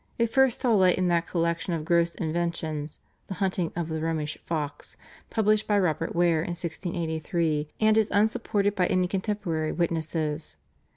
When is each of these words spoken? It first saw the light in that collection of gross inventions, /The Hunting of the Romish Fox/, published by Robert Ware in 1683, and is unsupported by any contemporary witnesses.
It 0.17 0.31
first 0.33 0.61
saw 0.61 0.71
the 0.71 0.77
light 0.77 0.97
in 0.97 1.09
that 1.09 1.27
collection 1.27 1.73
of 1.73 1.85
gross 1.85 2.15
inventions, 2.15 2.97
/The 3.29 3.35
Hunting 3.35 3.71
of 3.75 3.87
the 3.87 4.01
Romish 4.01 4.35
Fox/, 4.43 4.97
published 5.29 5.67
by 5.67 5.77
Robert 5.77 6.15
Ware 6.15 6.41
in 6.41 6.53
1683, 6.55 7.67
and 7.79 7.95
is 7.95 8.09
unsupported 8.09 8.73
by 8.73 8.87
any 8.87 9.07
contemporary 9.07 9.71
witnesses. 9.71 10.55